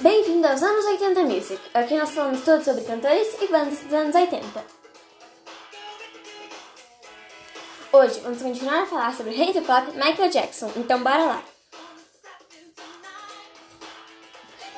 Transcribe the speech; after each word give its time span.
Bem-vindo 0.00 0.46
aos 0.46 0.62
anos 0.62 0.84
80 0.84 1.22
Music. 1.24 1.60
Aqui 1.74 1.98
nós 1.98 2.10
falamos 2.10 2.44
tudo 2.44 2.62
sobre 2.62 2.84
cantores 2.84 3.36
e 3.42 3.48
bandas 3.48 3.80
dos 3.80 3.92
anos 3.92 4.14
80. 4.14 4.64
Hoje 7.92 8.20
vamos 8.20 8.40
continuar 8.40 8.82
a 8.82 8.86
falar 8.86 9.12
sobre 9.12 9.32
o 9.32 9.36
rei 9.36 9.52
do 9.52 9.60
pop 9.62 9.90
Michael 9.96 10.30
Jackson, 10.30 10.70
então 10.76 11.02
bora 11.02 11.24
lá! 11.24 11.42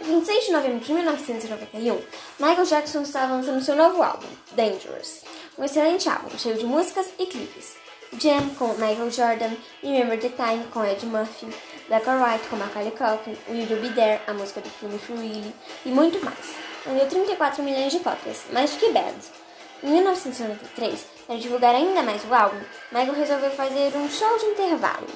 Em 0.00 0.04
26 0.04 0.44
de 0.44 0.52
novembro 0.52 0.80
de 0.80 0.92
1991, 0.92 1.98
Michael 2.38 2.66
Jackson 2.66 3.00
estava 3.00 3.36
lançando 3.36 3.64
seu 3.64 3.74
novo 3.74 4.02
álbum, 4.02 4.28
Dangerous, 4.52 5.22
um 5.56 5.64
excelente 5.64 6.06
álbum 6.10 6.36
cheio 6.36 6.58
de 6.58 6.66
músicas 6.66 7.06
e 7.18 7.24
clipes. 7.24 7.85
Jam 8.12 8.48
com 8.56 8.68
Michael 8.74 9.10
Jordan, 9.10 9.50
Remember 9.82 10.18
the 10.18 10.28
Time 10.28 10.64
com 10.72 10.84
Ed 10.84 11.04
Murphy, 11.04 11.48
Black 11.88 12.08
or 12.08 12.22
White 12.22 12.48
com 12.48 12.56
Macaulay 12.56 12.92
Culkin, 12.92 13.36
Will 13.48 13.68
You 13.68 13.80
Be 13.80 13.90
There, 13.90 14.20
a 14.26 14.32
música 14.32 14.60
do 14.60 14.70
filme 14.70 14.98
Free 14.98 15.54
e 15.84 15.88
muito 15.88 16.24
mais. 16.24 16.54
Vendeu 16.86 17.06
34 17.08 17.62
milhões 17.62 17.92
de 17.92 18.00
cópias, 18.00 18.44
mais 18.52 18.70
do 18.70 18.78
que 18.78 18.90
Bad. 18.90 19.16
Em 19.82 19.90
1993, 19.90 21.04
para 21.26 21.36
divulgar 21.36 21.74
ainda 21.74 22.02
mais 22.02 22.24
o 22.24 22.32
álbum, 22.32 22.60
Michael 22.92 23.12
resolveu 23.12 23.50
fazer 23.50 23.94
um 23.96 24.08
show 24.08 24.38
de 24.38 24.46
intervalo. 24.46 25.06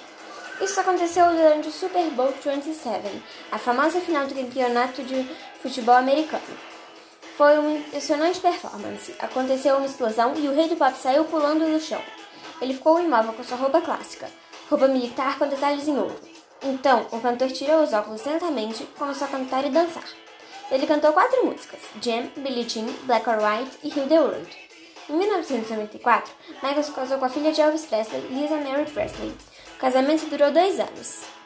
Isso 0.61 0.79
aconteceu 0.79 1.27
durante 1.27 1.69
o 1.69 1.73
Super 1.73 2.11
Bowl 2.11 2.35
27, 2.45 3.23
a 3.51 3.59
famosa 3.59 4.01
final 4.01 4.27
do 4.27 4.35
campeonato 4.35 5.02
de 5.02 5.27
futebol 5.63 5.95
americano. 5.95 6.43
Foi 7.37 7.57
uma 7.57 7.71
impressionante 7.79 8.41
performance. 8.41 9.15
Aconteceu 9.18 9.77
uma 9.77 9.87
explosão 9.87 10.35
e 10.37 10.46
o 10.49 10.55
rei 10.55 10.68
do 10.68 10.77
pop 10.77 10.95
saiu 10.99 11.24
pulando 11.24 11.65
do 11.65 11.80
chão. 11.80 12.02
Ele 12.61 12.75
ficou 12.75 13.01
imóvel 13.01 13.33
com 13.33 13.43
sua 13.43 13.57
roupa 13.57 13.80
clássica, 13.80 14.29
roupa 14.69 14.89
militar 14.89 15.39
com 15.39 15.49
detalhes 15.49 15.89
em 15.89 15.97
ouro. 15.97 16.15
Então, 16.63 17.07
o 17.11 17.21
cantor 17.21 17.51
tirou 17.51 17.83
os 17.83 17.93
óculos 17.93 18.25
lentamente, 18.25 18.85
começou 18.99 19.27
a 19.27 19.30
cantar 19.30 19.65
e 19.65 19.71
dançar. 19.71 20.05
Ele 20.71 20.87
cantou 20.87 21.13
quatro 21.13 21.47
músicas: 21.47 21.80
Jam, 22.01 22.30
Billie 22.37 22.69
Jean, 22.69 22.87
Black 23.05 23.29
or 23.29 23.39
White 23.39 23.79
e 23.83 23.89
Heal 23.89 24.09
the 24.09 24.21
World. 24.21 24.57
Em 25.09 25.15
1994, 25.15 26.33
Michael 26.63 26.83
se 26.83 26.93
casou 26.93 27.19
com 27.19 27.25
a 27.25 27.29
filha 27.29 27.52
de 27.52 27.61
Elvis 27.61 27.87
Presley, 27.87 28.21
Lisa 28.30 28.57
Mary 28.57 28.89
Presley. 28.91 29.35
O 29.74 29.79
casamento 29.79 30.27
durou 30.27 30.52
dois 30.52 30.79
anos. 30.79 31.40